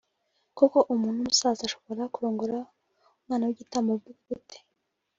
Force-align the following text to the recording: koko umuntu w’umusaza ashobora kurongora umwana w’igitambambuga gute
koko 0.57 0.77
umuntu 0.93 1.17
w’umusaza 1.19 1.61
ashobora 1.65 2.11
kurongora 2.13 2.57
umwana 3.21 3.43
w’igitambambuga 3.45 4.19
gute 4.27 4.57